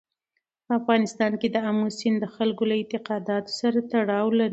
[0.65, 4.49] په افغانستان کې آمو سیند د خلکو له اعتقاداتو سره تړاو لري.